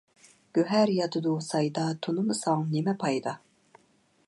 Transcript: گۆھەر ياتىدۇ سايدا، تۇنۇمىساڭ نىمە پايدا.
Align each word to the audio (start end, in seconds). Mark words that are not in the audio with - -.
گۆھەر 0.57 0.91
ياتىدۇ 0.93 1.33
سايدا، 1.49 1.85
تۇنۇمىساڭ 2.07 2.67
نىمە 2.73 2.97
پايدا. 3.07 3.37